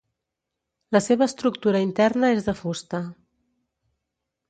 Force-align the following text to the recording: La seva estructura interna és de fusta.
La 0.97 1.01
seva 1.09 1.27
estructura 1.27 1.83
interna 1.89 2.35
és 2.39 2.51
de 2.51 2.59
fusta. 2.65 3.07